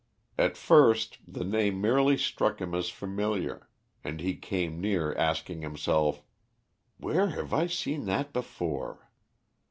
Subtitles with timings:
[0.35, 3.69] At first the name merely struck him as familiar,
[4.03, 6.23] and he came near asking himself
[6.97, 9.11] "Where have I seen that before?"